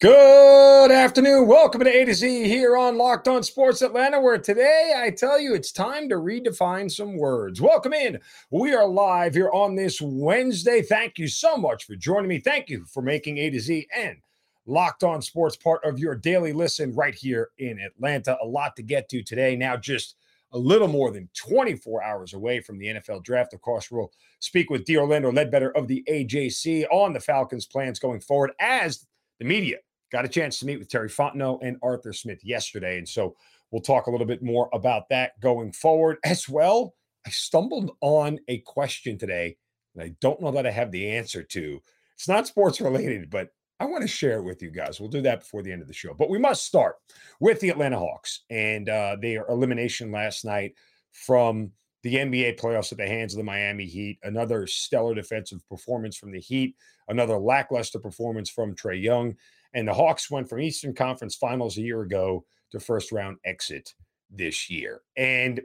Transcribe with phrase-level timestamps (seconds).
[0.00, 1.48] Good afternoon.
[1.48, 5.40] Welcome to A to Z here on Locked On Sports Atlanta, where today I tell
[5.40, 7.60] you it's time to redefine some words.
[7.60, 8.20] Welcome in.
[8.52, 10.82] We are live here on this Wednesday.
[10.82, 12.38] Thank you so much for joining me.
[12.38, 14.18] Thank you for making A to Z and
[14.66, 18.38] Locked On Sports part of your daily listen right here in Atlanta.
[18.40, 19.56] A lot to get to today.
[19.56, 20.14] Now, just
[20.52, 23.52] a little more than 24 hours away from the NFL draft.
[23.52, 24.96] Of course, we'll speak with D.
[24.96, 29.04] Orlando Ledbetter of the AJC on the Falcons' plans going forward as
[29.40, 29.78] the media
[30.10, 32.98] Got a chance to meet with Terry Fontenot and Arthur Smith yesterday.
[32.98, 33.36] And so
[33.70, 36.94] we'll talk a little bit more about that going forward as well.
[37.26, 39.56] I stumbled on a question today
[39.94, 41.80] that I don't know that I have the answer to.
[42.14, 43.50] It's not sports related, but
[43.80, 44.98] I want to share it with you guys.
[44.98, 46.14] We'll do that before the end of the show.
[46.14, 46.96] But we must start
[47.38, 50.74] with the Atlanta Hawks and uh, their elimination last night
[51.12, 51.70] from
[52.02, 54.18] the NBA playoffs at the hands of the Miami Heat.
[54.22, 56.74] Another stellar defensive performance from the Heat,
[57.08, 59.36] another lackluster performance from Trae Young.
[59.78, 63.94] And the Hawks went from Eastern Conference Finals a year ago to first round exit
[64.28, 65.02] this year.
[65.16, 65.60] And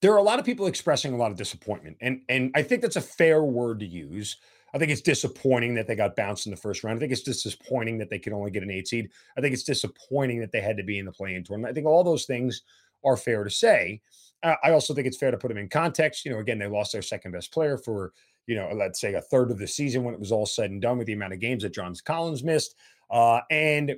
[0.00, 1.98] there are a lot of people expressing a lot of disappointment.
[2.00, 4.38] And, and I think that's a fair word to use.
[4.72, 6.96] I think it's disappointing that they got bounced in the first round.
[6.96, 9.10] I think it's disappointing that they could only get an eight seed.
[9.36, 11.70] I think it's disappointing that they had to be in the play in tournament.
[11.70, 12.62] I think all those things
[13.04, 14.00] are fair to say.
[14.42, 16.24] Uh, I also think it's fair to put them in context.
[16.24, 18.14] You know, again, they lost their second best player for,
[18.46, 20.80] you know, let's say a third of the season when it was all said and
[20.80, 22.74] done with the amount of games that Johns Collins missed.
[23.10, 23.96] Uh, and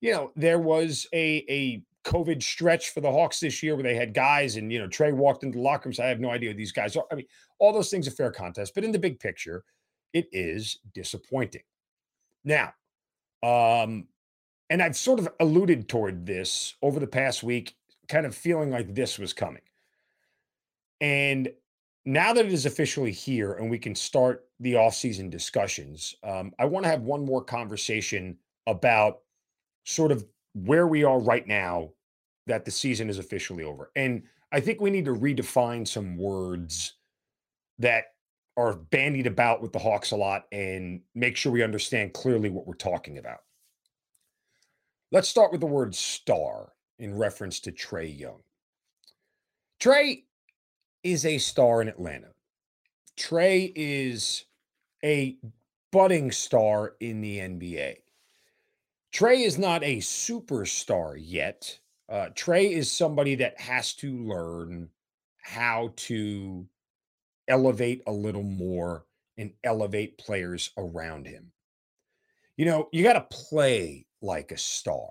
[0.00, 3.94] you know, there was a a COVID stretch for the Hawks this year where they
[3.94, 5.94] had guys, and you know, Trae walked into the locker room.
[5.94, 7.04] So I have no idea these guys are.
[7.12, 7.26] I mean,
[7.58, 9.64] all those things are fair contest, but in the big picture,
[10.12, 11.62] it is disappointing.
[12.44, 12.72] Now,
[13.42, 14.08] um,
[14.70, 17.76] and I've sort of alluded toward this over the past week,
[18.08, 19.62] kind of feeling like this was coming.
[21.00, 21.50] And
[22.04, 26.64] now that it is officially here and we can start the offseason discussions, um, I
[26.64, 29.18] want to have one more conversation about
[29.84, 30.24] sort of
[30.54, 31.90] where we are right now
[32.46, 33.90] that the season is officially over.
[33.96, 34.22] And
[34.52, 36.94] I think we need to redefine some words
[37.78, 38.04] that
[38.56, 42.66] are bandied about with the Hawks a lot and make sure we understand clearly what
[42.66, 43.38] we're talking about.
[45.12, 48.40] Let's start with the word star in reference to Trae Young.
[49.80, 50.24] Trae
[51.02, 52.28] is a star in Atlanta.
[53.16, 54.44] Trae is
[55.04, 55.36] a
[55.92, 57.96] budding star in the NBA.
[59.12, 61.78] Trae is not a superstar yet.
[62.08, 64.88] Uh, Trae is somebody that has to learn
[65.42, 66.66] how to
[67.48, 69.04] elevate a little more
[69.36, 71.50] and elevate players around him.
[72.56, 75.10] You know, you got to play like a star.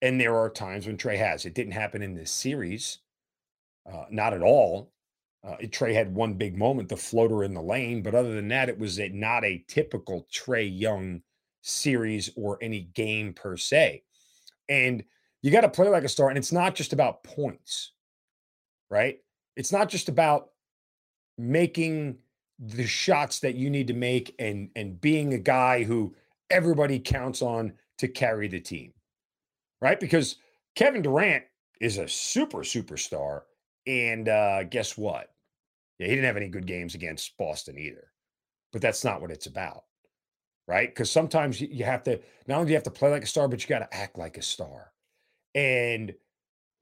[0.00, 1.44] And there are times when Trae has.
[1.44, 2.98] It didn't happen in this series,
[3.90, 4.92] uh, not at all.
[5.46, 8.68] Uh, Trae had one big moment, the floater in the lane, but other than that,
[8.68, 11.22] it was a, not a typical Trae Young
[11.62, 14.02] series or any game per se.
[14.68, 15.04] And
[15.42, 17.92] you got to play like a star, and it's not just about points,
[18.90, 19.18] right?
[19.56, 20.50] It's not just about
[21.36, 22.18] making
[22.58, 26.14] the shots that you need to make and and being a guy who
[26.50, 28.92] everybody counts on to carry the team,
[29.80, 30.00] right?
[30.00, 30.36] Because
[30.74, 31.44] Kevin Durant
[31.80, 33.42] is a super superstar,
[33.88, 35.32] and uh, guess what?
[35.98, 38.12] Yeah, he didn't have any good games against Boston either.
[38.70, 39.84] But that's not what it's about.
[40.68, 40.90] Right?
[40.90, 43.48] Because sometimes you have to not only do you have to play like a star,
[43.48, 44.92] but you got to act like a star.
[45.54, 46.14] And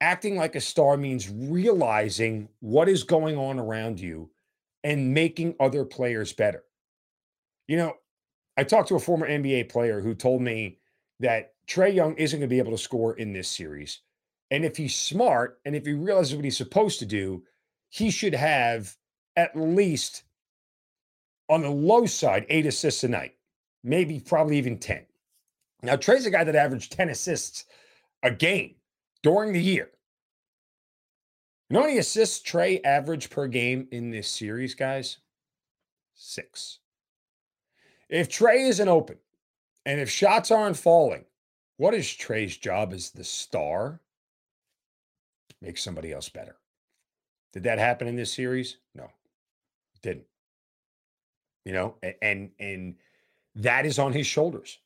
[0.01, 4.29] acting like a star means realizing what is going on around you
[4.83, 6.65] and making other players better.
[7.69, 7.95] You know,
[8.57, 10.79] I talked to a former NBA player who told me
[11.21, 14.01] that Trae Young isn't going to be able to score in this series.
[14.51, 17.43] And if he's smart and if he realizes what he's supposed to do,
[17.89, 18.97] he should have
[19.37, 20.23] at least
[21.49, 23.35] on the low side, eight assists a night,
[23.85, 25.05] maybe probably even 10.
[25.83, 27.67] Now, Trae's a guy that averaged 10 assists
[28.23, 28.75] a game
[29.23, 29.91] during the year.
[31.69, 35.19] You know how many assists Trae averaged per game in this series, guys?
[36.15, 36.79] Six.
[38.09, 39.19] If Trae isn't open
[39.85, 41.25] and if shots aren't falling,
[41.77, 44.01] what is Trae's job as the star?
[45.63, 46.57] Make somebody else better.
[47.53, 48.79] Did that happen in this series?
[48.95, 49.09] No.
[50.03, 50.27] Didn't.
[51.65, 52.95] You know, and and
[53.57, 54.79] that is on his shoulders.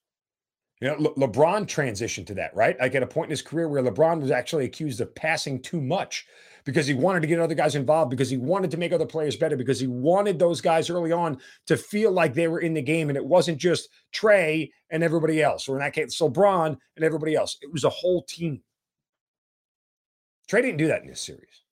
[0.81, 2.79] You know, Le- LeBron transitioned to that, right?
[2.81, 5.81] Like at a point in his career where LeBron was actually accused of passing too
[5.81, 6.27] much
[6.65, 9.37] because he wanted to get other guys involved, because he wanted to make other players
[9.37, 12.81] better, because he wanted those guys early on to feel like they were in the
[12.81, 17.05] game and it wasn't just Trae and everybody else, or in that case, LeBron and
[17.05, 17.59] everybody else.
[17.61, 18.63] It was a whole team.
[20.51, 21.63] Trae didn't do that in this series.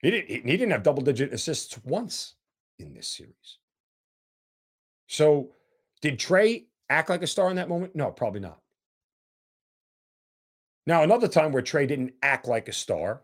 [0.00, 2.34] He didn't, he didn't have double digit assists once
[2.78, 3.58] in this series.
[5.06, 5.52] So,
[6.02, 7.94] did Trae act like a star in that moment?
[7.94, 8.60] No, probably not.
[10.86, 13.22] Now, another time where Trae didn't act like a star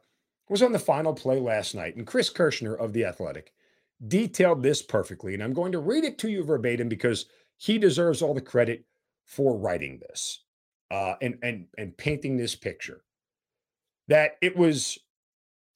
[0.49, 1.97] was on the final play last night.
[1.97, 3.53] And Chris Kirschner of The Athletic
[4.07, 5.35] detailed this perfectly.
[5.35, 7.27] And I'm going to read it to you verbatim because
[7.57, 8.85] he deserves all the credit
[9.25, 10.45] for writing this
[10.91, 13.03] uh, and, and, and painting this picture.
[14.09, 14.99] That it was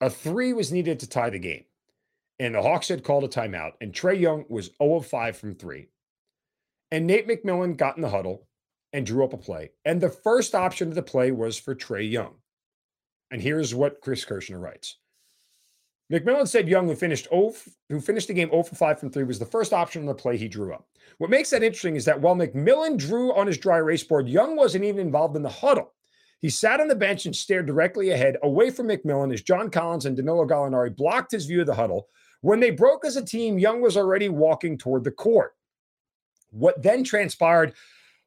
[0.01, 1.65] a three was needed to tie the game.
[2.39, 5.55] And the Hawks had called a timeout, and Trae Young was 0 of 5 from
[5.55, 5.89] three.
[6.91, 8.47] And Nate McMillan got in the huddle
[8.93, 9.71] and drew up a play.
[9.85, 12.35] And the first option of the play was for Trae Young.
[13.31, 14.99] And here's what Chris Kirschner writes.
[16.13, 17.55] McMillan said Young, who finished 0,
[17.89, 20.15] who finished the game 0 for 5 from 3, was the first option on the
[20.15, 20.87] play he drew up.
[21.19, 24.57] What makes that interesting is that while McMillan drew on his dry erase board, Young
[24.57, 25.95] wasn't even involved in the huddle.
[26.41, 30.07] He sat on the bench and stared directly ahead, away from McMillan, as John Collins
[30.07, 32.09] and Danilo Gallinari blocked his view of the huddle.
[32.43, 35.55] When they broke as a team, Young was already walking toward the court.
[36.51, 37.75] What then transpired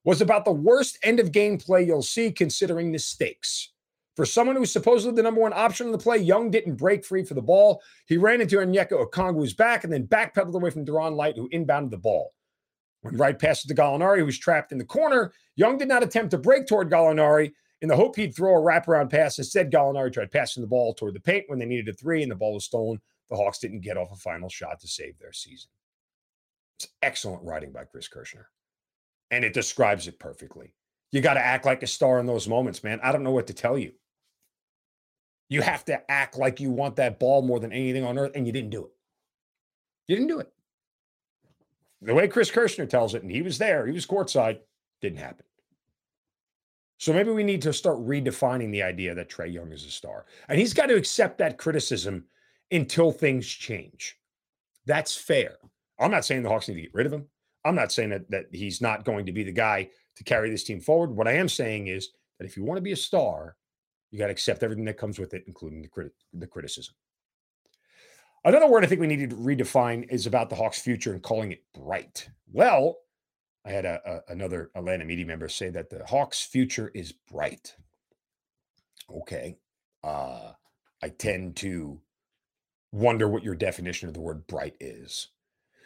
[0.03, 3.71] was about the worst end of game play you'll see, considering the stakes.
[4.15, 7.05] For someone who was supposedly the number one option on the play, Young didn't break
[7.05, 7.81] free for the ball.
[8.05, 11.91] He ran into Onyeka Okongwu's back and then backpedaled away from Delon Wright, who inbounded
[11.91, 12.33] the ball.
[13.01, 16.31] When Wright passes to Gallinari, who was trapped in the corner, Young did not attempt
[16.31, 19.37] to break toward Gallinari in the hope he'd throw a wraparound pass.
[19.37, 22.31] Instead, Gallinari tried passing the ball toward the paint when they needed a three and
[22.31, 22.99] the ball was stolen.
[23.29, 25.69] The Hawks didn't get off a final shot to save their season.
[26.77, 28.49] It's excellent writing by Chris Kirschner,
[29.31, 30.73] and it describes it perfectly.
[31.11, 32.99] You got to act like a star in those moments, man.
[33.03, 33.93] I don't know what to tell you.
[35.49, 38.45] You have to act like you want that ball more than anything on earth, and
[38.45, 38.91] you didn't do it.
[40.07, 40.51] You didn't do it.
[42.01, 44.59] The way Chris Kirschner tells it, and he was there, he was courtside,
[45.01, 45.45] didn't happen.
[46.99, 50.25] So maybe we need to start redefining the idea that Trae Young is a star.
[50.49, 52.25] And he's got to accept that criticism
[52.71, 54.17] until things change.
[54.85, 55.55] That's fair.
[55.97, 57.25] I'm not saying the Hawks need to get rid of him.
[57.63, 60.65] I'm not saying that, that he's not going to be the guy to carry this
[60.65, 61.11] team forward.
[61.11, 63.55] What I am saying is that if you want to be a star,
[64.11, 66.95] you got to accept everything that comes with it, including the, crit- the criticism.
[68.43, 71.53] Another word I think we need to redefine is about the Hawks' future and calling
[71.53, 72.29] it bright.
[72.51, 72.97] Well,
[73.65, 77.75] I had a, a, another Atlanta media member say that the Hawks' future is bright.
[79.13, 79.57] Okay.
[80.03, 80.53] Uh,
[81.01, 81.99] I tend to
[82.91, 85.29] wonder what your definition of the word bright is.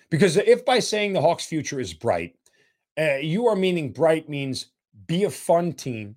[0.09, 2.35] Because if by saying the Hawks' future is bright,
[2.99, 4.67] uh, you are meaning bright means
[5.07, 6.15] be a fun team,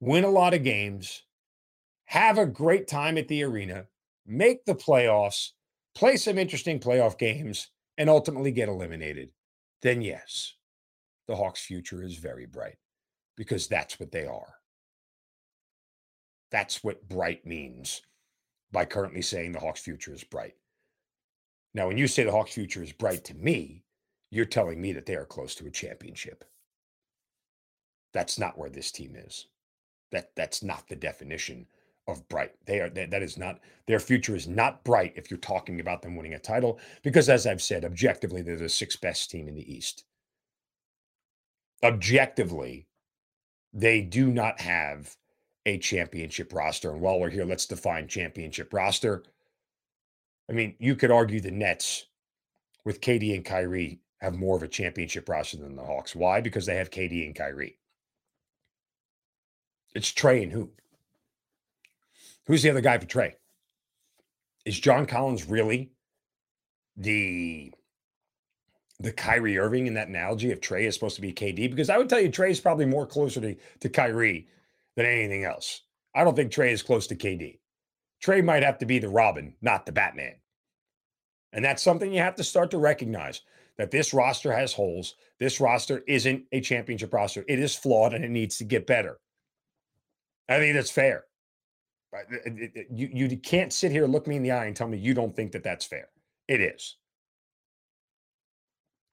[0.00, 1.22] win a lot of games,
[2.04, 3.86] have a great time at the arena,
[4.26, 5.52] make the playoffs,
[5.94, 9.30] play some interesting playoff games, and ultimately get eliminated,
[9.80, 10.54] then yes,
[11.26, 12.76] the Hawks' future is very bright
[13.36, 14.54] because that's what they are.
[16.50, 18.02] That's what bright means
[18.72, 20.54] by currently saying the Hawks' future is bright.
[21.74, 23.84] Now, when you say the Hawks' future is bright to me,
[24.30, 26.44] you're telling me that they are close to a championship.
[28.12, 29.46] That's not where this team is.
[30.12, 31.66] That that's not the definition
[32.08, 32.52] of bright.
[32.64, 36.02] They are that, that is not their future is not bright if you're talking about
[36.02, 39.54] them winning a title because as I've said objectively they're the sixth best team in
[39.54, 40.04] the East.
[41.82, 42.86] Objectively
[43.72, 45.16] they do not have
[45.66, 49.22] a championship roster and while we're here let's define championship roster.
[50.48, 52.06] I mean, you could argue the Nets
[52.84, 56.14] with KD and Kyrie have more of a championship roster than the Hawks.
[56.14, 56.40] Why?
[56.40, 57.78] Because they have KD and Kyrie.
[59.94, 60.70] It's Trae and who?
[62.46, 63.34] Who's the other guy for Trae?
[64.64, 65.90] Is John Collins really
[66.96, 67.72] the
[68.98, 71.70] the Kyrie Irving in that analogy if Trae is supposed to be KD?
[71.70, 74.48] Because I would tell you Trae is probably more closer to, to Kyrie
[74.96, 75.82] than anything else.
[76.14, 77.58] I don't think Trae is close to KD.
[78.24, 80.36] Trae might have to be the Robin, not the Batman.
[81.52, 83.42] And that's something you have to start to recognize
[83.78, 85.14] that this roster has holes.
[85.38, 87.44] This roster isn't a championship roster.
[87.48, 89.18] It is flawed and it needs to get better.
[90.48, 91.24] I think that's fair.
[92.14, 94.88] Uh, uh, uh, you, you can't sit here, look me in the eye, and tell
[94.88, 96.08] me you don't think that that's fair.
[96.48, 96.96] It is.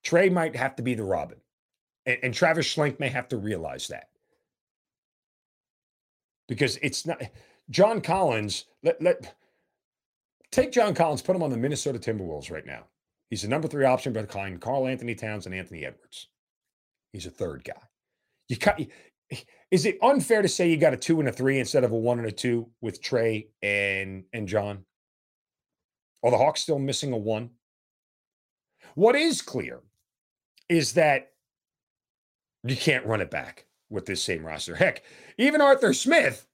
[0.04, 1.38] Trae might have to be the Robin,
[2.06, 4.08] and, and Travis Schlenk may have to realize that
[6.48, 7.22] because it's not
[7.70, 8.66] John Collins.
[8.82, 9.34] Let, let
[10.50, 12.84] take John Collins, put him on the Minnesota Timberwolves right now.
[13.30, 16.28] He's the number three option behind Karl-Anthony Towns and Anthony Edwards.
[17.12, 17.80] He's a third guy.
[18.48, 18.80] You cut.
[19.70, 21.96] Is it unfair to say you got a two and a three instead of a
[21.96, 24.84] one and a two with Trae and and John?
[26.22, 27.50] Are the Hawks still missing a one?
[28.94, 29.80] What is clear
[30.68, 31.30] is that
[32.62, 34.74] you can't run it back with this same roster.
[34.74, 35.02] Heck,
[35.38, 36.46] even Arthur Smith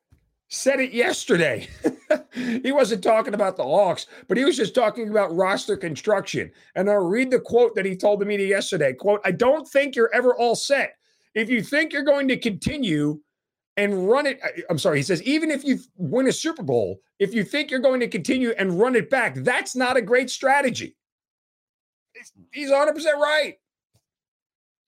[0.48, 1.68] said it yesterday.
[2.32, 6.50] he wasn't talking about the Hawks, but he was just talking about roster construction.
[6.74, 8.92] And I'll read the quote that he told the media yesterday.
[8.92, 10.94] Quote, I don't think you're ever all set.
[11.34, 13.20] If you think you're going to continue
[13.76, 17.32] and run it, I'm sorry, he says, even if you win a Super Bowl, if
[17.32, 20.96] you think you're going to continue and run it back, that's not a great strategy.
[22.52, 23.54] He's 100% right.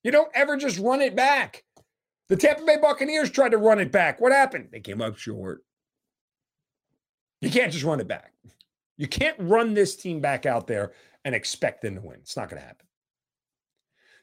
[0.02, 1.64] You don't ever just run it back.
[2.28, 4.20] The Tampa Bay Buccaneers tried to run it back.
[4.20, 4.68] What happened?
[4.72, 5.64] They came up short.
[7.40, 8.32] You can't just run it back.
[8.96, 10.92] You can't run this team back out there
[11.24, 12.18] and expect them to win.
[12.20, 12.86] It's not going to happen.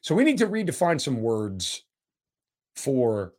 [0.00, 1.84] So we need to redefine some words
[2.74, 3.34] for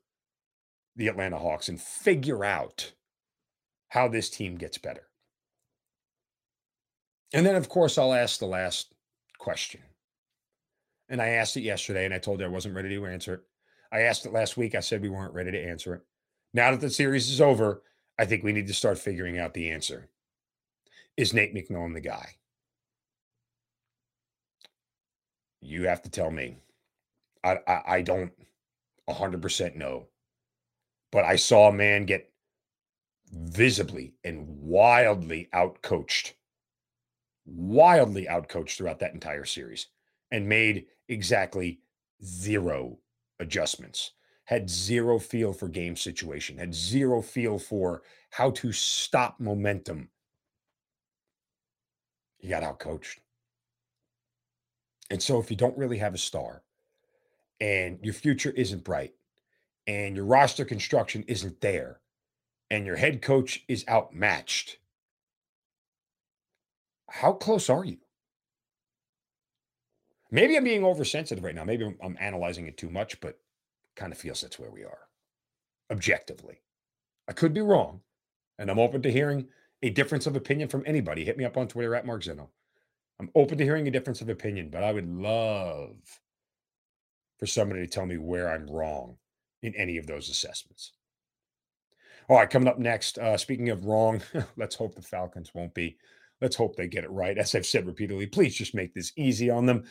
[0.96, 2.92] the Atlanta Hawks and figure out
[3.90, 5.08] how this team gets better.
[7.34, 8.94] And then, of course, I'll ask the last
[9.38, 9.82] question.
[11.12, 13.42] And I asked it yesterday and I told you I wasn't ready to answer it.
[13.92, 14.76] I asked it last week.
[14.76, 16.02] I said we weren't ready to answer it.
[16.54, 17.84] Now that the series is over,
[18.18, 20.10] I think we need to start figuring out the answer.
[21.18, 22.36] Is Nate McMillan the guy?
[25.60, 26.56] You have to tell me.
[27.44, 28.32] I, I, I don't
[29.10, 30.08] 100% know.
[31.12, 32.32] But I saw a man get
[33.34, 36.34] visibly and wildly outcoached,
[37.46, 39.88] wildly outcoached throughout that entire series
[40.32, 41.80] and made exactly
[42.24, 42.98] zero
[43.40, 44.12] adjustments,
[44.46, 48.02] had zero feel for game situation, had zero feel for
[48.32, 50.10] how to stop momentum.
[52.38, 53.20] He got outcoached.
[55.10, 56.64] And so, if you don't really have a star
[57.60, 59.14] and your future isn't bright
[59.86, 62.00] and your roster construction isn't there
[62.70, 64.78] and your head coach is outmatched,
[67.10, 67.98] how close are you?
[70.32, 71.66] Maybe I'm being oversensitive right now.
[71.66, 73.40] Maybe I'm, I'm analyzing it too much, but
[73.96, 75.00] kind of feels that's where we are
[75.92, 76.62] objectively.
[77.28, 78.02] I could be wrong,
[78.58, 79.48] and I'm open to hearing
[79.84, 81.26] a difference of opinion from anybody.
[81.26, 82.48] Hit me up on Twitter at Mark Zinno.
[83.20, 85.98] I'm open to hearing a difference of opinion, but I would love
[87.38, 89.18] for somebody to tell me where I'm wrong
[89.62, 90.94] in any of those assessments.
[92.30, 94.22] All right, coming up next, uh, speaking of wrong,
[94.58, 95.98] let's hope the Falcons won't be.
[96.40, 97.38] Let's hope they get it right.
[97.38, 99.84] As I've said repeatedly, please just make this easy on them.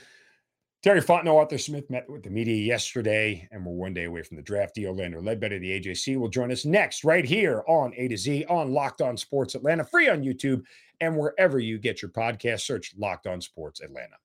[0.83, 4.39] Terry Fontenot, Arthur Smith met with the media yesterday, and we're one day away from
[4.39, 4.75] the draft.
[4.75, 4.87] D.
[4.87, 8.73] Orlando Ledbetter, the AJC, will join us next, right here on A to Z on
[8.73, 10.63] Locked On Sports Atlanta, free on YouTube
[11.03, 12.61] and wherever you get your podcast.
[12.61, 14.17] Search Locked On Sports Atlanta.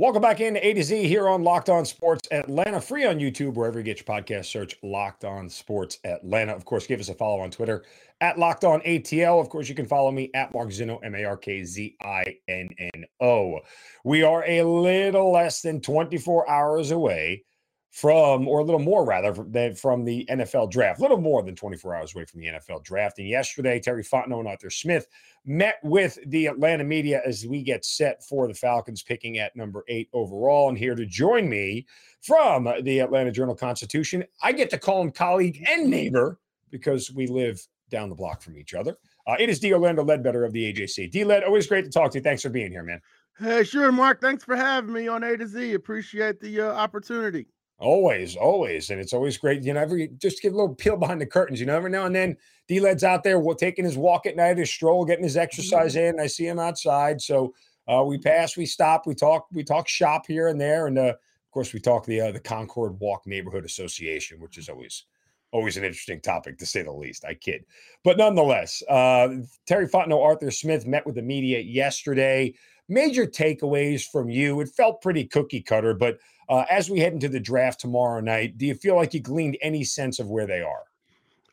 [0.00, 3.54] Welcome back into A to Z here on Locked On Sports Atlanta, free on YouTube,
[3.54, 4.44] wherever you get your podcast.
[4.44, 6.52] Search Locked On Sports Atlanta.
[6.52, 7.82] Of course, give us a follow on Twitter
[8.20, 9.40] at Locked On ATL.
[9.40, 12.36] Of course, you can follow me at Mark Zinno, M A R K Z I
[12.46, 13.58] N N O.
[14.04, 17.42] We are a little less than 24 hours away
[17.90, 20.98] from, or a little more rather, than from the NFL draft.
[20.98, 23.18] A little more than 24 hours away from the NFL draft.
[23.18, 25.06] And yesterday, Terry Fontenot and Arthur Smith
[25.44, 29.84] met with the Atlanta media as we get set for the Falcons picking at number
[29.88, 30.68] eight overall.
[30.68, 31.86] And here to join me
[32.20, 36.38] from the Atlanta Journal Constitution, I get to call him colleague and neighbor
[36.70, 38.96] because we live down the block from each other.
[39.26, 39.72] Uh, it is D.
[39.72, 41.10] Orlando Ledbetter of the AJC.
[41.10, 41.24] D.
[41.24, 42.22] Led, always great to talk to you.
[42.22, 43.00] Thanks for being here, man.
[43.38, 44.20] Hey, sure, Mark.
[44.20, 45.74] Thanks for having me on A to Z.
[45.74, 47.46] Appreciate the uh, opportunity.
[47.80, 48.90] Always, always.
[48.90, 49.62] And it's always great.
[49.62, 51.60] You know, every just give a little peel behind the curtains.
[51.60, 54.58] You know, every now and then D Led's out there taking his walk at night,
[54.58, 56.18] his stroll, getting his exercise mm-hmm.
[56.18, 56.20] in.
[56.20, 57.20] I see him outside.
[57.20, 57.54] So
[57.86, 60.88] uh, we pass, we stop, we talk, we talk shop here and there.
[60.88, 64.68] And uh, of course, we talk the uh, the Concord Walk Neighborhood Association, which is
[64.68, 65.04] always
[65.52, 67.24] always an interesting topic to say the least.
[67.24, 67.64] I kid.
[68.04, 72.54] But nonetheless, uh, Terry Fontenot, Arthur Smith met with the media yesterday.
[72.88, 74.60] Major takeaways from you.
[74.60, 78.58] It felt pretty cookie cutter, but uh, as we head into the draft tomorrow night,
[78.58, 80.84] do you feel like you gleaned any sense of where they are?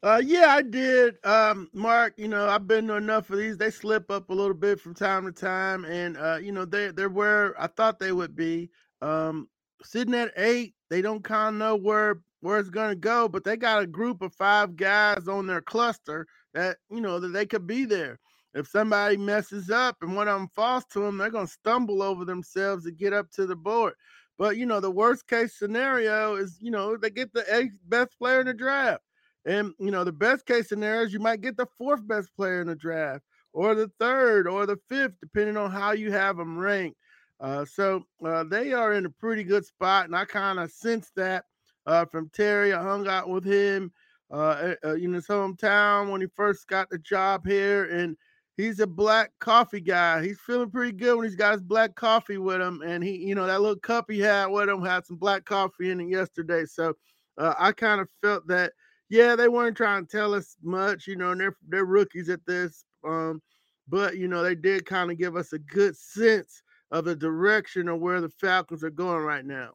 [0.03, 1.17] Uh, yeah, I did.
[1.25, 3.57] Um, Mark, you know, I've been to enough of these.
[3.57, 6.91] They slip up a little bit from time to time, and uh, you know, they
[6.91, 8.69] they're where I thought they would be.
[9.01, 9.49] Um,
[9.83, 13.57] sitting at eight, they don't kind of know where where it's gonna go, but they
[13.57, 17.65] got a group of five guys on their cluster that you know that they could
[17.65, 18.19] be there.
[18.53, 22.25] If somebody messes up and one of them falls to them, they're gonna stumble over
[22.25, 23.93] themselves to get up to the board.
[24.37, 28.17] But you know, the worst case scenario is you know they get the eighth best
[28.17, 29.03] player in the draft,
[29.45, 32.61] and you know the best case scenario is you might get the fourth best player
[32.61, 33.23] in the draft,
[33.53, 36.97] or the third, or the fifth, depending on how you have them ranked.
[37.39, 41.11] Uh, so uh, they are in a pretty good spot, and I kind of sense
[41.15, 41.45] that
[41.85, 42.73] uh, from Terry.
[42.73, 43.91] I hung out with him
[44.31, 48.17] uh, uh, in his hometown when he first got the job here, and
[48.57, 50.24] he's a black coffee guy.
[50.24, 53.35] He's feeling pretty good when he's got his black coffee with him, and he, you
[53.35, 56.65] know, that little cup he had with him had some black coffee in it yesterday.
[56.65, 56.93] So
[57.38, 58.74] uh, I kind of felt that,
[59.09, 62.45] yeah, they weren't trying to tell us much, you know, and they're they're rookies at
[62.45, 63.41] this, um,
[63.88, 67.88] but you know, they did kind of give us a good sense of the direction
[67.88, 69.71] of where the Falcons are going right now.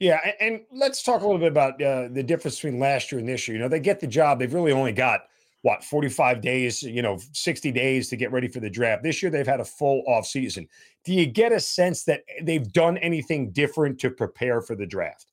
[0.00, 3.28] Yeah, and, let's talk a little bit about uh, the difference between last year and
[3.28, 3.56] this year.
[3.56, 5.22] You know, they get the job; they've really only got
[5.68, 9.30] what 45 days you know 60 days to get ready for the draft this year
[9.30, 10.66] they've had a full off season
[11.04, 15.26] do you get a sense that they've done anything different to prepare for the draft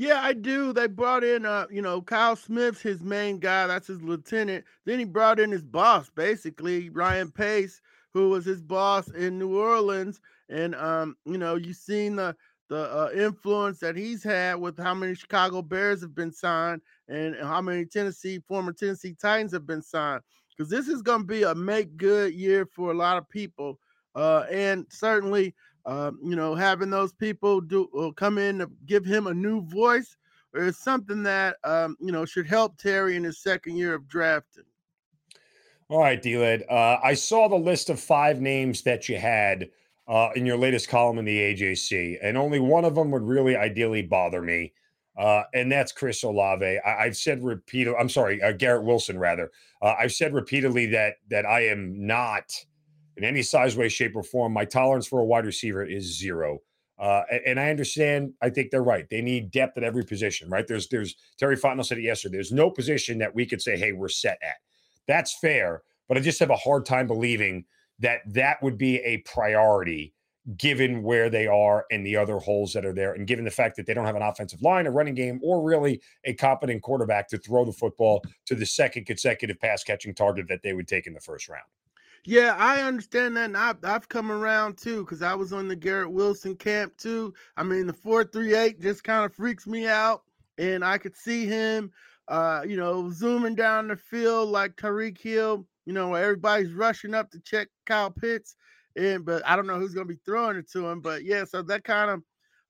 [0.00, 0.72] yeah, I do.
[0.72, 3.66] They brought in, uh, you know, Kyle Smith's his main guy.
[3.66, 4.64] That's his lieutenant.
[4.84, 7.80] Then he brought in his boss, basically Ryan Pace,
[8.14, 10.20] who was his boss in New Orleans.
[10.48, 12.36] And um, you know, you've seen the
[12.68, 17.34] the uh, influence that he's had with how many Chicago Bears have been signed and
[17.36, 20.22] how many Tennessee former Tennessee Titans have been signed.
[20.50, 23.78] Because this is going to be a make good year for a lot of people,
[24.14, 25.54] uh, and certainly,
[25.86, 29.62] uh, you know, having those people do uh, come in to give him a new
[29.62, 30.16] voice
[30.54, 34.64] is something that um, you know should help Terry in his second year of drafting.
[35.88, 36.64] All right, D-Led.
[36.68, 39.70] Uh, I saw the list of five names that you had
[40.08, 43.56] uh, in your latest column in the AJC, and only one of them would really
[43.56, 44.72] ideally bother me,
[45.18, 46.78] uh, and that's Chris Olave.
[46.84, 49.50] I- have said repeatedly, I'm sorry, uh, Garrett Wilson rather.
[49.82, 52.52] Uh, I've said repeatedly that that I am not
[53.16, 54.52] in any size, way, shape, or form.
[54.52, 56.60] My tolerance for a wide receiver is zero.
[56.98, 58.32] Uh, and I understand.
[58.42, 59.08] I think they're right.
[59.08, 60.66] They need depth at every position, right?
[60.66, 62.36] There's, there's Terry Fontenot said it yesterday.
[62.36, 64.56] There's no position that we could say, "Hey, we're set at."
[65.06, 67.64] That's fair, but I just have a hard time believing
[68.00, 70.14] that that would be a priority
[70.56, 73.76] given where they are and the other holes that are there, and given the fact
[73.76, 77.28] that they don't have an offensive line, a running game, or really a competent quarterback
[77.28, 81.06] to throw the football to the second consecutive pass catching target that they would take
[81.06, 81.66] in the first round.
[82.24, 83.46] Yeah, I understand that.
[83.46, 87.32] And I've, I've come around too because I was on the Garrett Wilson camp too.
[87.56, 90.22] I mean, the 438 just kind of freaks me out.
[90.58, 91.92] And I could see him,
[92.26, 97.30] uh, you know, zooming down the field like Tyreek Hill you know, everybody's rushing up
[97.30, 98.56] to check Kyle Pitts,
[98.94, 101.00] and but I don't know who's going to be throwing it to him.
[101.00, 102.22] But yeah, so that kind of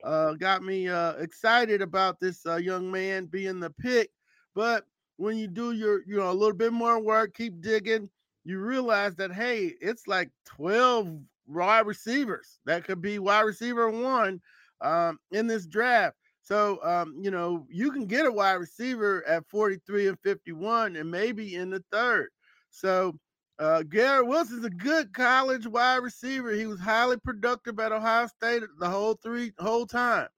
[0.04, 4.10] uh, got me uh, excited about this uh, young man being the pick.
[4.54, 4.84] But
[5.16, 8.08] when you do your, you know, a little bit more work, keep digging,
[8.44, 11.08] you realize that hey, it's like twelve
[11.48, 14.40] wide receivers that could be wide receiver one
[14.80, 16.14] um, in this draft.
[16.42, 21.10] So, um, you know, you can get a wide receiver at 43 and 51 and
[21.10, 22.28] maybe in the third.
[22.78, 23.18] So
[23.58, 26.52] uh, Garrett Wilson's a good college wide receiver.
[26.52, 30.28] He was highly productive at Ohio State the whole three whole time,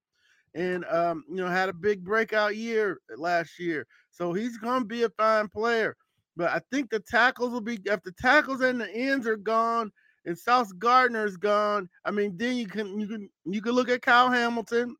[0.54, 3.86] and um, you know had a big breakout year last year.
[4.10, 5.96] So he's going to be a fine player.
[6.36, 9.92] But I think the tackles will be if the tackles and the ends are gone
[10.24, 11.88] and Sauce Gardner is gone.
[12.04, 14.96] I mean, then you can you can you can look at Kyle Hamilton.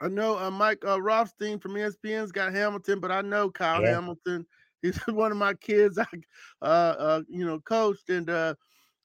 [0.00, 3.94] I know uh, Mike uh, Rothstein from ESPN's got Hamilton, but I know Kyle yeah.
[3.94, 4.46] Hamilton
[4.82, 5.98] He's one of my kids.
[5.98, 6.06] I,
[6.62, 8.54] uh, uh, you know, coached and, uh,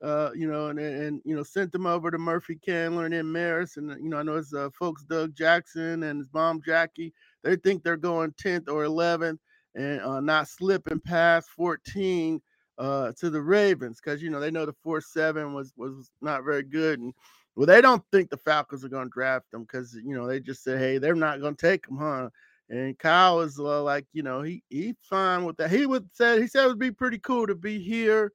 [0.04, 3.26] uh, you know, and, and you know, sent them over to Murphy Candler and then
[3.26, 7.14] Marist, and you know, I know his uh, folks Doug Jackson and his mom Jackie.
[7.44, 9.40] They think they're going 10th or 11th
[9.74, 12.42] and uh, not slipping past 14
[12.78, 16.44] uh, to the Ravens because you know they know the four seven was was not
[16.44, 17.14] very good, and
[17.56, 20.40] well, they don't think the Falcons are going to draft them because you know they
[20.40, 22.30] just said, hey, they're not going to take them, huh?
[22.70, 25.70] And Kyle is uh, like, you know, he he's fine with that.
[25.70, 28.32] He would said he said it would be pretty cool to be here,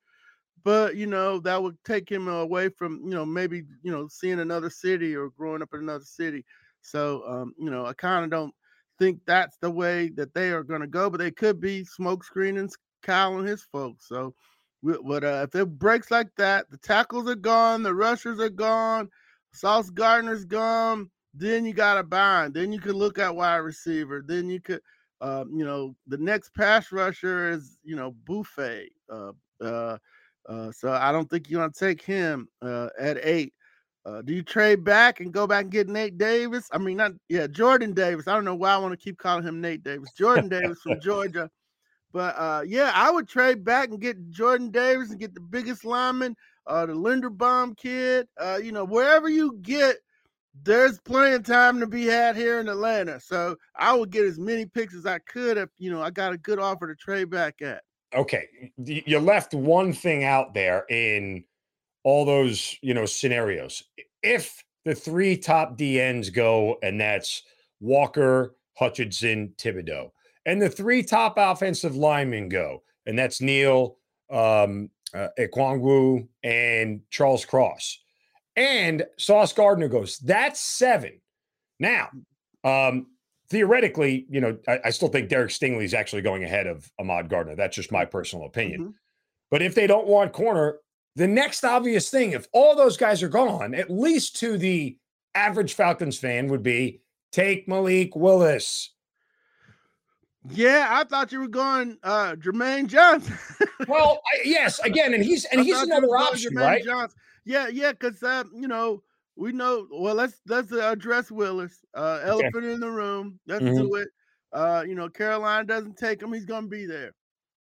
[0.62, 4.40] but you know that would take him away from you know maybe you know seeing
[4.40, 6.45] another city or growing up in another city.
[6.83, 8.55] So um, you know, I kind of don't
[8.99, 12.23] think that's the way that they are going to go, but they could be smoke
[12.23, 12.71] screening
[13.03, 14.07] Kyle and his folks.
[14.07, 14.35] So,
[14.83, 19.09] but uh, if it breaks like that, the tackles are gone, the rushers are gone,
[19.53, 22.55] Sauce Gardner's gone then you got a bind.
[22.55, 24.23] Then you can look at wide receiver.
[24.27, 24.81] Then you could,
[25.21, 28.90] uh, you know, the next pass rusher is, you know, Buffet.
[29.11, 29.99] Uh, uh,
[30.49, 33.53] uh, so I don't think you're gonna take him uh, at eight.
[34.07, 36.69] Uh, do you trade back and go back and get Nate Davis?
[36.73, 38.27] I mean, not yeah, Jordan Davis.
[38.27, 40.11] I don't know why I want to keep calling him Nate Davis.
[40.16, 41.51] Jordan Davis from Georgia.
[42.12, 45.85] But uh, yeah, I would trade back and get Jordan Davis and get the biggest
[45.85, 46.35] lineman,
[46.66, 48.27] uh, the Linderbaum kid.
[48.38, 49.99] Uh, you know, wherever you get
[50.62, 53.20] there's plenty of time to be had here in Atlanta.
[53.20, 56.33] So I would get as many picks as I could if you know I got
[56.33, 57.83] a good offer to trade back at.
[58.14, 58.49] Okay.
[58.77, 61.44] You left one thing out there in
[62.03, 63.85] all those, you know, scenarios.
[64.23, 67.42] If the three top DNs go, and that's
[67.81, 70.11] Walker, Hutchinson, Thibodeaux,
[70.46, 73.96] And the three top offensive linemen go, and that's Neal,
[74.31, 78.01] um, uh, Ekwonu, and Charles Cross.
[78.61, 81.18] And Sauce Gardner goes, that's seven.
[81.79, 82.11] Now,
[82.62, 83.07] um,
[83.49, 87.31] theoretically, you know, I, I, still think Derek Stingley is actually going ahead of Ahmad
[87.31, 87.57] Gardner.
[87.57, 88.81] That's just my personal opinion.
[88.81, 88.90] Mm-hmm.
[89.51, 90.77] But if they don't want corner,
[91.16, 94.99] the next obvious thing, if all those guys are gone, at least to the
[95.35, 97.01] average Falcons fan, would be
[97.33, 98.90] take Malik Willis.
[100.51, 103.38] Yeah, I thought you were going uh Jermaine Johnson.
[103.88, 106.85] well, I, yes, again, and he's and I he's another option, Jermaine right?
[106.85, 107.18] Johnson.
[107.44, 109.03] Yeah, yeah, because uh, you know,
[109.37, 111.85] we know well let's let's address Willis.
[111.94, 112.72] Uh elephant okay.
[112.72, 113.38] in the room.
[113.46, 113.83] Let's mm-hmm.
[113.83, 114.09] do it.
[114.53, 117.12] Uh, you know, Carolina doesn't take him, he's gonna be there.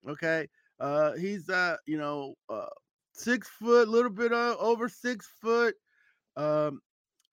[0.07, 0.47] Okay.
[0.79, 2.67] Uh he's uh, you know, uh
[3.13, 5.75] six foot, a little bit uh, over six foot.
[6.35, 6.81] Um,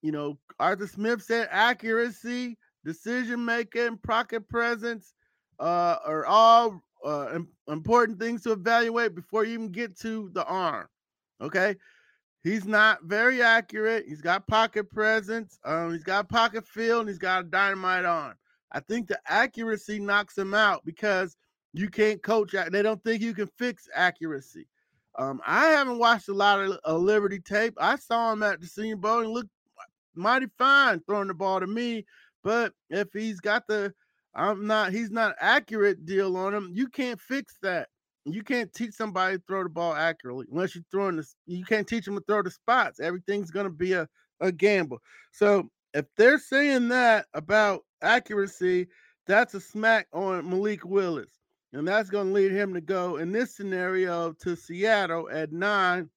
[0.02, 5.14] you know, Arthur Smith said accuracy, decision making, pocket presence
[5.60, 10.86] uh, are all uh, important things to evaluate before you even get to the arm.
[11.40, 11.76] Okay.
[12.44, 14.04] He's not very accurate.
[14.06, 15.58] He's got pocket presence.
[15.64, 18.34] Um, he's got pocket feel, and he's got a dynamite arm.
[18.70, 21.36] I think the accuracy knocks him out because
[21.72, 22.54] you can't coach.
[22.70, 24.68] They don't think you can fix accuracy.
[25.18, 27.74] Um, I haven't watched a lot of uh, Liberty tape.
[27.78, 29.50] I saw him at the Senior Bowl and looked
[30.14, 32.04] mighty fine throwing the ball to me.
[32.42, 33.94] But if he's got the
[34.34, 37.88] I'm not he's not accurate deal on him, you can't fix that.
[38.24, 41.34] You can't teach somebody to throw the ball accurately unless you're throwing this.
[41.46, 43.00] You can't teach them to throw the spots.
[43.00, 44.08] Everything's gonna be a,
[44.40, 44.98] a gamble.
[45.32, 48.88] So if they're saying that about accuracy,
[49.26, 51.30] that's a smack on Malik Willis.
[51.72, 56.08] And that's going to lead him to go in this scenario to Seattle at nine.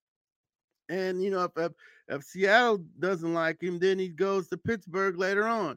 [0.89, 1.71] And, you know, if, if,
[2.09, 5.75] if Seattle doesn't like him, then he goes to Pittsburgh later on.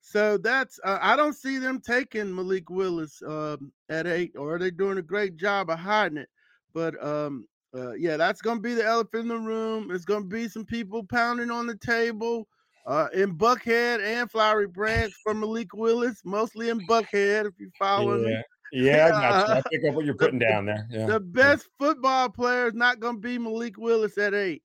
[0.00, 4.58] So that's, uh, I don't see them taking Malik Willis um, at eight, or are
[4.58, 6.28] they doing a great job of hiding it?
[6.72, 9.90] But um, uh, yeah, that's going to be the elephant in the room.
[9.90, 12.46] It's going to be some people pounding on the table
[12.86, 18.18] uh, in Buckhead and Flowery Branch for Malik Willis, mostly in Buckhead, if you follow
[18.18, 18.26] yeah.
[18.26, 18.42] me.
[18.72, 20.86] Yeah, I, I pick up what you're putting down there.
[20.90, 21.06] Yeah.
[21.06, 24.62] The best football player is not going to be Malik Willis at eight.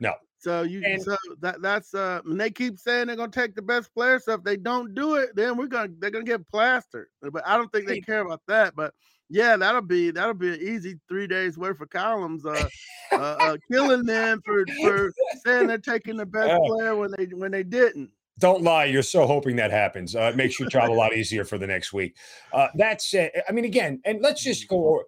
[0.00, 0.14] No.
[0.44, 3.62] So you and, so that that's uh and they keep saying they're gonna take the
[3.62, 4.18] best player.
[4.18, 7.08] So if they don't do it, then we're gonna they're gonna get plastered.
[7.22, 8.76] But I don't think they care about that.
[8.76, 8.92] But
[9.30, 12.44] yeah, that'll be that'll be an easy three days worth of columns.
[12.44, 12.68] Uh,
[13.12, 15.14] uh, uh killing them for for
[15.46, 18.10] saying they're taking the best player when they when they didn't.
[18.38, 18.84] Don't lie.
[18.84, 20.14] You're so hoping that happens.
[20.14, 22.16] Uh, it makes your job a lot easier for the next week.
[22.52, 25.04] Uh, that said, I mean, again, and let's just go.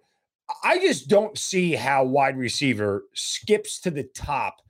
[0.63, 4.61] I just don't see how wide receiver skips to the top.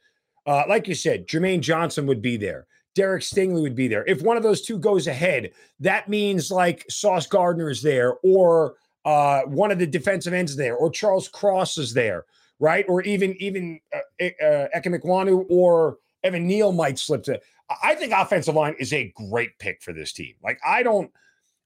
[0.47, 2.65] Uh, like you said, Jermaine Johnson would be there.
[2.95, 4.03] Derek Stingley would be there.
[4.07, 8.75] If one of those two goes ahead, that means like Sauce Gardner is there, or
[9.05, 12.25] uh, one of the defensive ends there, or Charles Cross is there,
[12.59, 12.85] right?
[12.87, 17.39] Or even even uh, uh, Ekwonu or Evan Neal might slip to.
[17.83, 20.33] I think offensive line is a great pick for this team.
[20.41, 21.11] Like, I don't,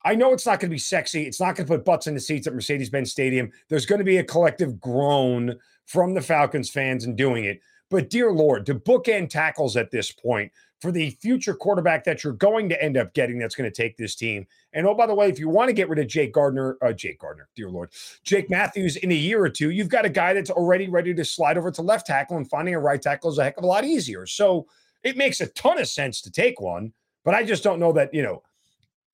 [0.03, 1.27] I know it's not going to be sexy.
[1.27, 3.51] It's not going to put butts in the seats at Mercedes Benz Stadium.
[3.69, 7.61] There's going to be a collective groan from the Falcons fans in doing it.
[7.91, 12.33] But, dear Lord, to bookend tackles at this point for the future quarterback that you're
[12.33, 14.47] going to end up getting that's going to take this team.
[14.73, 16.93] And oh, by the way, if you want to get rid of Jake Gardner, uh,
[16.93, 17.91] Jake Gardner, dear Lord,
[18.23, 21.23] Jake Matthews in a year or two, you've got a guy that's already ready to
[21.23, 23.67] slide over to left tackle, and finding a right tackle is a heck of a
[23.67, 24.25] lot easier.
[24.25, 24.65] So,
[25.03, 26.93] it makes a ton of sense to take one,
[27.25, 28.43] but I just don't know that, you know,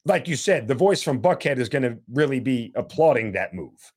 [0.05, 3.93] like you said, the voice from Buckhead is going to really be applauding that move.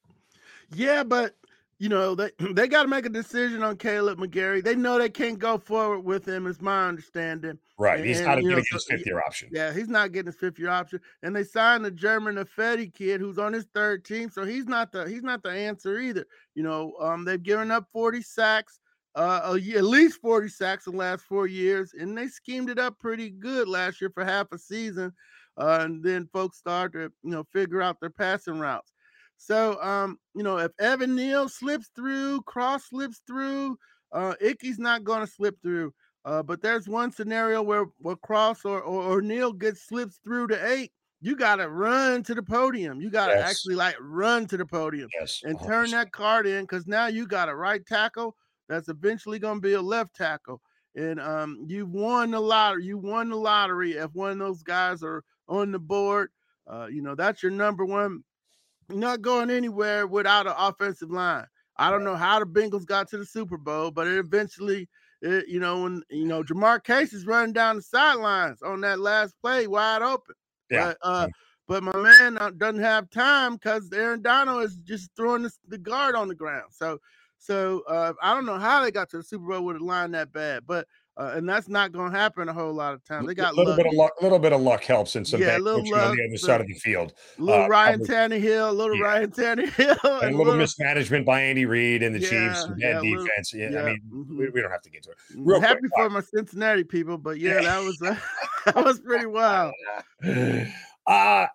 [0.72, 1.34] Yeah, but
[1.80, 4.62] you know, they they got to make a decision on Kaleb McGary.
[4.62, 7.58] They know they can't go forward with him, is my understanding.
[7.78, 7.98] Right.
[7.98, 9.48] And, he's not getting his fifth year option.
[9.50, 11.00] Yeah, he's not getting his fifth year option.
[11.24, 14.30] And they signed the Germain Ifedi kid who's on his third team.
[14.30, 16.26] So he's not the he's not the answer either.
[16.54, 18.78] You know, um, they've given up 40 sacks
[19.16, 22.98] uh, at least 40 sacks in the last four years, and they schemed it up
[23.00, 25.12] pretty good last year for half a season.
[25.56, 28.92] Uh, and then folks started to, you know, figure out their passing routes.
[29.42, 33.78] So, um, you know, if Evan Neal slips through, Cross slips through,
[34.12, 35.94] uh, Icky's not going to slip through.
[36.26, 40.48] Uh, but there's one scenario where, where Cross or, or, or Neal gets slips through
[40.48, 40.92] to eight.
[41.22, 43.00] You got to run to the podium.
[43.00, 43.50] You got to yes.
[43.50, 45.40] actually like run to the podium yes.
[45.42, 48.36] and turn that card in because now you got a right tackle
[48.68, 50.60] that's eventually going to be a left tackle.
[50.96, 52.84] And um, you won the lottery.
[52.84, 56.28] You won the lottery if one of those guys are on the board.
[56.70, 58.22] Uh, you know, that's your number one.
[58.90, 61.46] Not going anywhere without an offensive line.
[61.76, 64.88] I don't know how the Bengals got to the Super Bowl, but it eventually,
[65.22, 69.00] it, you know, when you know Ja'Marr Chase is running down the sidelines on that
[69.00, 70.34] last play, wide open.
[70.70, 70.88] Yeah.
[70.88, 71.28] But, uh,
[71.68, 75.78] but my man uh, doesn't have time because Aaron Donald is just throwing the, the
[75.78, 76.70] guard on the ground.
[76.70, 76.98] So,
[77.38, 80.10] so uh, I don't know how they got to the Super Bowl with a line
[80.10, 80.86] that bad, but
[81.20, 83.26] uh, and that's not going to happen a whole lot of times.
[83.26, 83.82] They got a little lucky.
[83.84, 84.12] bit of luck.
[84.20, 86.22] A little bit of luck helps in some Yeah, bad little coaching on luck, the
[86.22, 89.04] other but- side of the field, little uh, Ryan probably- Tannehill, little Yeah.
[89.04, 92.92] Ryan Tannehill, and a little mismanagement by Andy Reid and the Chiefs, Yeah, some yeah,
[92.94, 93.54] bad a little- defense.
[93.54, 94.38] Yeah, I yeah, mean, mhm.
[94.38, 95.16] we, we don't have to get to it.
[95.36, 98.16] real happy quick, for my Cincinnati people, but yeah, that was uh,
[98.72, 99.72] that was pretty wild.
[101.06, 101.46] Uh,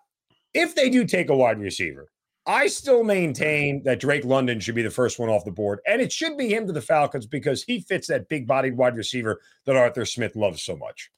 [0.52, 2.08] if they do take a wide receiver,
[2.46, 6.00] I still maintain that Drake London should be the first one off the board, and
[6.00, 9.76] it should be him to the Falcons because he fits that big-bodied wide receiver that
[9.76, 11.10] Arthur Smith loves so much.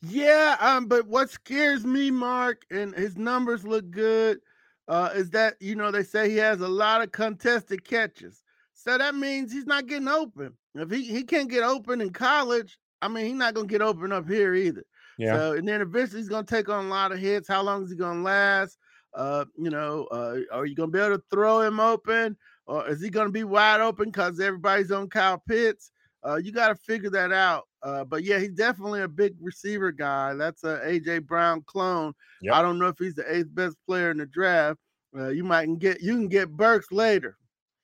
[0.00, 4.40] Yeah, um, but what scares me, Mark, and his numbers look good,
[4.88, 8.42] uh, is that you know they say he has a lot of contested catches.
[8.74, 10.54] So that means he's not getting open.
[10.74, 14.10] If he, he can't get open in college, I mean he's not gonna get open
[14.10, 14.84] up here either.
[15.18, 17.46] Yeah, So and then eventually he's gonna take on a lot of hits.
[17.46, 18.78] How long is he gonna last?
[19.14, 23.00] Uh, you know, uh, are you gonna be able to throw him open, or is
[23.02, 25.90] he gonna be wide open because everybody's on Kyle Pitts?
[26.24, 27.64] Uh, you got to figure that out.
[27.82, 30.34] Uh, but yeah, he's definitely a big receiver guy.
[30.34, 32.14] That's a AJ Brown clone.
[32.42, 32.54] Yep.
[32.54, 34.78] I don't know if he's the eighth best player in the draft.
[35.16, 37.36] Uh, you might can get you can get Burks later.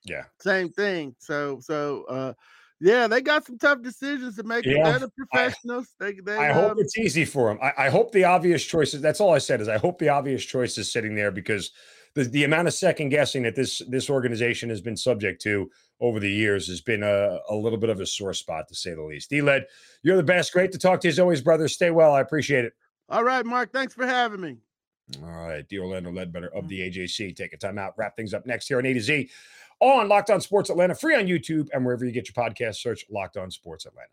[0.04, 0.24] yeah.
[0.40, 1.14] Same thing.
[1.18, 2.32] So so uh,
[2.80, 4.64] yeah, they got some tough decisions to make.
[4.64, 5.88] Yeah, They're the professionals.
[5.98, 7.58] they they I hope um, it's easy for them.
[7.60, 9.00] I, I hope the obvious choices.
[9.00, 11.72] That's all I said is I hope the obvious choice is sitting there because
[12.14, 16.20] the, the amount of second guessing that this this organization has been subject to over
[16.20, 19.02] the years has been a, a little bit of a sore spot to say the
[19.02, 19.30] least.
[19.30, 19.66] D-Led,
[20.04, 20.52] you're the best.
[20.52, 21.66] Great to talk to you as always, brother.
[21.66, 22.12] Stay well.
[22.12, 22.74] I appreciate it.
[23.08, 23.72] all right, Mark.
[23.72, 24.56] Thanks for having me.
[25.22, 27.34] All right, the Orlando Ledbetter of the AJC.
[27.34, 27.94] Take a time out.
[27.96, 29.30] Wrap things up next here on A to Z
[29.80, 32.76] on Locked On Sports Atlanta, free on YouTube and wherever you get your podcast.
[32.76, 34.08] Search Locked On Sports Atlanta.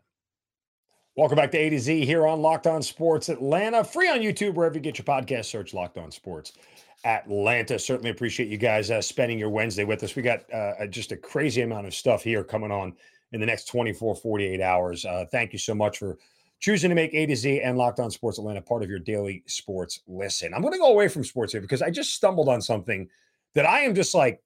[1.16, 4.54] Welcome back to A to Z here on Locked On Sports Atlanta, free on YouTube
[4.54, 5.46] wherever you get your podcast.
[5.46, 6.52] Search Locked On Sports
[7.04, 7.78] Atlanta.
[7.78, 10.14] Certainly appreciate you guys uh, spending your Wednesday with us.
[10.14, 12.94] We got uh, just a crazy amount of stuff here coming on
[13.32, 15.04] in the next 24, 48 hours.
[15.04, 16.18] Uh, thank you so much for
[16.60, 19.42] choosing to make A to Z and Locked On Sports Atlanta part of your daily
[19.46, 20.54] sports listen.
[20.54, 23.08] I'm going to go away from sports here because I just stumbled on something
[23.54, 24.42] that I am just like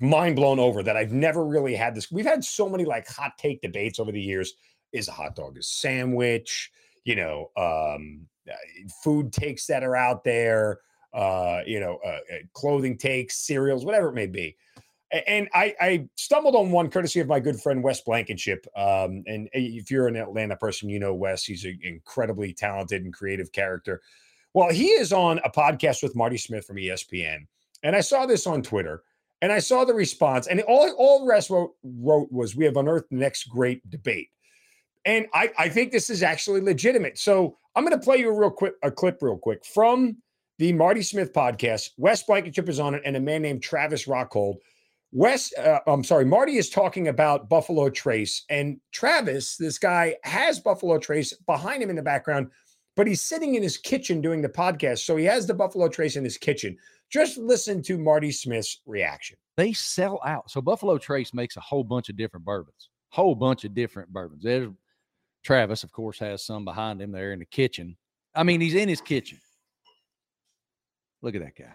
[0.00, 2.10] mind blown over that I've never really had this.
[2.10, 4.54] We've had so many like hot take debates over the years.
[4.92, 6.70] Is a hot dog a sandwich?
[7.04, 8.54] You know, um, uh,
[9.02, 10.80] food takes that are out there.
[11.12, 14.56] Uh, you know, uh, uh, clothing takes, cereals, whatever it may be.
[15.28, 18.66] And I, I stumbled on one courtesy of my good friend Wes Blankenship.
[18.76, 21.44] Um, and if you're an Atlanta person, you know Wes.
[21.44, 24.02] He's an incredibly talented and creative character.
[24.54, 27.46] Well, he is on a podcast with Marty Smith from ESPN,
[27.82, 29.02] and I saw this on Twitter,
[29.44, 32.78] and I saw the response, and all all the rest wrote, wrote was, "We have
[32.78, 34.30] unearthed the next great debate,"
[35.04, 37.18] and I I think this is actually legitimate.
[37.18, 40.16] So I'm going to play you a real quick a clip real quick from
[40.58, 41.90] the Marty Smith podcast.
[41.98, 44.54] Wes Blankenship is on it, and a man named Travis Rockhold.
[45.12, 50.58] Wes, uh, I'm sorry, Marty is talking about Buffalo Trace, and Travis, this guy, has
[50.58, 52.48] Buffalo Trace behind him in the background,
[52.96, 56.16] but he's sitting in his kitchen doing the podcast, so he has the Buffalo Trace
[56.16, 56.78] in his kitchen.
[57.10, 59.36] Just listen to Marty Smith's reaction.
[59.56, 60.50] they sell out.
[60.50, 64.42] So Buffalo Trace makes a whole bunch of different bourbons, whole bunch of different bourbons.
[64.42, 64.68] There's
[65.44, 67.96] Travis, of course, has some behind him there in the kitchen.
[68.34, 69.38] I mean, he's in his kitchen.
[71.22, 71.72] Look at that guy.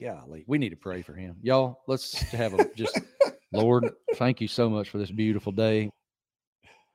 [0.00, 1.36] Golly, we need to pray for him.
[1.42, 2.98] Y'all, let's have a just
[3.52, 5.90] Lord, thank you so much for this beautiful day.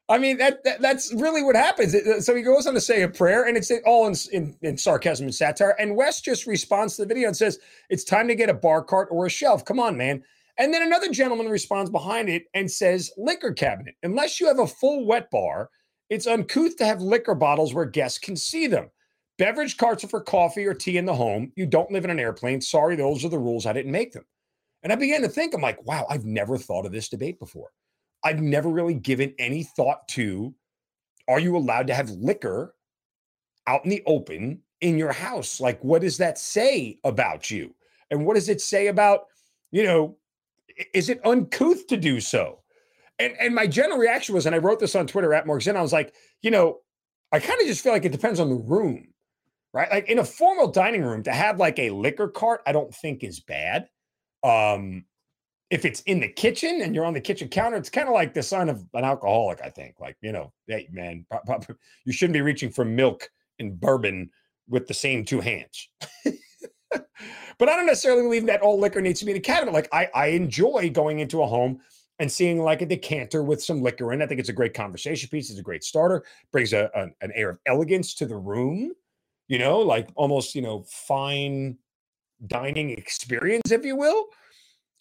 [0.10, 1.93] I mean, that, that that's really what happens.
[1.93, 4.78] Uh, so he goes on to say a prayer, and it's all in, in, in
[4.78, 5.76] sarcasm and satire.
[5.78, 8.84] And Wes just responds to the video and says, It's time to get a bar
[8.84, 9.63] cart or a shelf.
[9.63, 10.24] Come on, man.
[10.58, 13.95] And then another gentleman responds behind it and says, Liquor cabinet.
[14.02, 15.69] Unless you have a full wet bar,
[16.10, 18.89] it's uncouth to have liquor bottles where guests can see them.
[19.38, 21.52] Beverage carts are for coffee or tea in the home.
[21.56, 22.62] You don't live in an airplane.
[22.62, 23.67] Sorry, those are the rules.
[23.67, 24.26] I didn't make them.
[24.82, 27.69] And I began to think, I'm like, wow, I've never thought of this debate before.
[28.24, 30.54] I've never really given any thought to
[31.30, 32.74] are you allowed to have liquor
[33.68, 35.62] out in the open in your house?
[35.62, 37.76] Like, what does that say about you?
[38.10, 39.26] And what does it say about,
[39.72, 40.18] you know,
[40.94, 42.60] is it uncouth to do so?
[43.20, 45.82] And and my general reaction was, and I wrote this on Twitter at Zinn, I
[45.82, 46.80] was like, you know,
[47.32, 49.14] I kind of just feel like it depends on the room,
[49.74, 49.92] right?
[49.92, 53.24] Like in a formal dining room, to have like a liquor cart, I don't think
[53.24, 53.88] is bad.
[54.44, 55.06] Um,
[55.70, 58.34] if it's in the kitchen and you're on the kitchen counter, it's kind of like
[58.34, 60.00] the sign of an alcoholic, I think.
[60.00, 63.30] Like, you know, hey, man, pro- pro- you shouldn't be reaching for milk
[63.60, 64.32] and bourbon
[64.68, 65.90] with the same two hands.
[66.92, 69.74] but I don't necessarily believe that all liquor needs to be in a cabinet.
[69.74, 71.80] Like, I, I enjoy going into a home
[72.18, 74.22] and seeing like a decanter with some liquor in.
[74.22, 75.50] I think it's a great conversation piece.
[75.50, 78.94] It's a great starter, brings a, a- an air of elegance to the room,
[79.48, 81.78] you know, like almost, you know, fine
[82.48, 84.26] dining experience, if you will.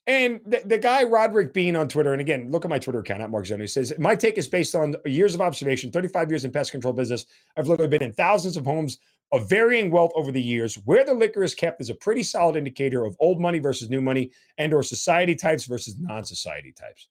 [0.09, 3.21] And the, the, guy Roderick Bean on Twitter, and again, look at my Twitter account
[3.21, 3.47] at Mark.
[3.47, 6.95] He says, My take is based on years of observation, 35 years in pest control
[6.95, 7.27] business.
[7.59, 8.99] I've literally been in thousands of homes
[9.33, 10.77] of varying wealth over the years.
[10.87, 14.01] Where the liquor is kept is a pretty solid indicator of old money versus new
[14.01, 17.09] money and or society types versus non-society types.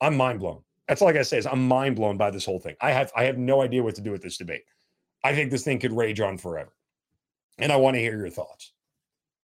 [0.00, 0.62] I'm mind blown.
[0.86, 2.76] That's all I gotta say is I'm mind blown by this whole thing.
[2.80, 4.62] I have I have no idea what to do with this debate.
[5.24, 6.72] I think this thing could rage on forever.
[7.58, 8.72] And I want to hear your thoughts.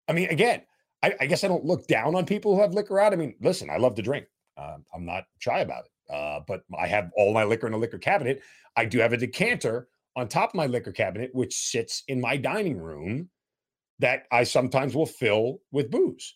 [0.10, 0.64] I mean, again,
[1.04, 3.14] I, I, guess I don't look down on people who have liquor out.
[3.14, 4.26] I mean, listen, I love to drink.
[4.58, 6.14] Uh, I'm not shy about it.
[6.14, 8.42] Uh, but I have all my liquor in a liquor cabinet.
[8.76, 12.38] I do have a decanter on top of my liquor cabinet, which sits in my
[12.38, 13.30] dining room
[14.00, 16.36] that I sometimes will fill with booze.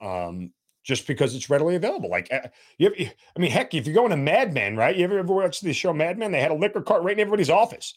[0.00, 0.52] Um,
[0.84, 2.10] just because it's readily available.
[2.10, 4.96] Like, uh, you, I mean, heck, if you're going to Mad Men, right?
[4.96, 6.32] You ever, ever watch the show Mad Men?
[6.32, 7.96] They had a liquor cart right in everybody's office.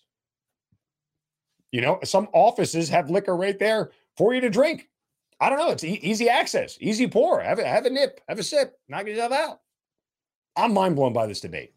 [1.72, 4.88] You know, some offices have liquor right there for you to drink.
[5.40, 5.72] I don't know.
[5.72, 7.42] It's e- easy access, easy pour.
[7.42, 9.60] Have a, have a nip, have a sip, knock yourself out.
[10.56, 11.74] I'm mind blown by this debate.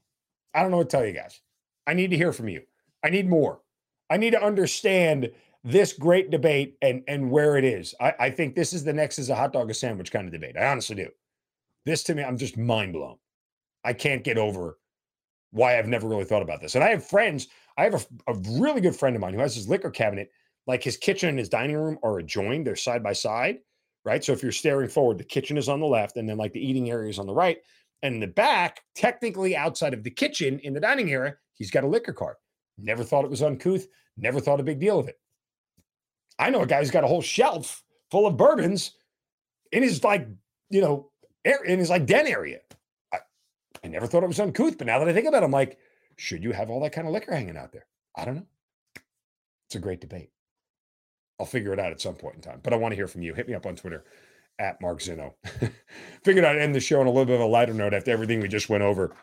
[0.55, 1.41] I don't know what to tell you guys.
[1.87, 2.63] I need to hear from you.
[3.05, 3.61] I need more.
[4.11, 5.31] I need to understand
[5.65, 7.95] this great debate and and where it is.
[8.01, 10.33] I, I think this is the next is a hot dog a sandwich kind of
[10.33, 10.57] debate.
[10.57, 11.09] I honestly do.
[11.85, 13.17] This to me, I'm just mind blown.
[13.85, 14.79] I can't get over
[15.51, 16.75] why I've never really thought about this.
[16.75, 17.49] And I have friends.
[17.77, 20.31] I have a, a really good friend of mine who has his liquor cabinet
[20.69, 23.59] like his kitchen and his dining room are adjoined, they're side by side,
[24.05, 24.23] right?
[24.23, 26.65] So if you're staring forward, the kitchen is on the left, and then like the
[26.65, 27.57] eating area is on the right.
[28.03, 31.85] And in the back, technically outside of the kitchen in the dining area, he's got
[31.85, 32.37] a liquor cart.
[32.77, 35.19] Never thought it was uncouth, never thought a big deal of it.
[36.39, 38.93] I know a guy who's got a whole shelf full of bourbons
[39.73, 40.29] in his like,
[40.71, 41.11] you know,
[41.45, 42.59] in his like den area.
[43.13, 43.19] I,
[43.83, 45.79] I never thought it was uncouth, but now that I think about it, I'm like,
[46.17, 47.87] should you have all that kind of liquor hanging out there?
[48.15, 48.47] I don't know.
[49.67, 50.31] It's a great debate.
[51.39, 52.61] I'll figure it out at some point in time.
[52.63, 53.35] But I want to hear from you.
[53.35, 54.05] Hit me up on Twitter
[54.59, 55.35] at Mark Zinno.
[56.25, 58.41] Figured I'd end the show on a little bit of a lighter note after everything
[58.41, 59.15] we just went over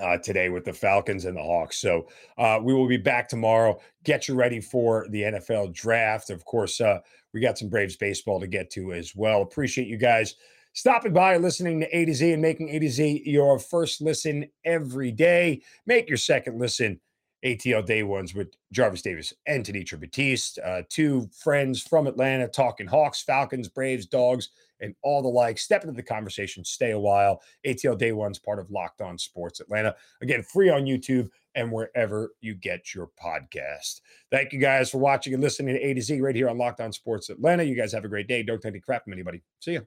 [0.00, 1.78] uh, today with the Falcons and the Hawks.
[1.78, 3.80] So uh, we will be back tomorrow.
[4.04, 6.30] Get you ready for the NFL draft.
[6.30, 6.98] Of course, uh,
[7.32, 9.42] we got some Braves baseball to get to as well.
[9.42, 10.34] Appreciate you guys
[10.72, 14.46] stopping by, listening to A to Z, and making A to Z your first listen
[14.64, 15.62] every day.
[15.86, 17.00] Make your second listen
[17.44, 22.86] ATL Day Ones with Jarvis Davis and Tanitra Batiste, uh, two friends from Atlanta talking
[22.86, 25.58] Hawks, Falcons, Braves, Dogs, and all the like.
[25.58, 27.42] Step into the conversation, stay a while.
[27.66, 29.94] ATL Day One's part of Locked On Sports Atlanta.
[30.22, 34.00] Again, free on YouTube and wherever you get your podcast.
[34.30, 36.80] Thank you guys for watching and listening to A to Z right here on Locked
[36.80, 37.62] On Sports Atlanta.
[37.62, 38.42] You guys have a great day.
[38.42, 39.42] Don't take any crap from anybody.
[39.60, 39.86] See you.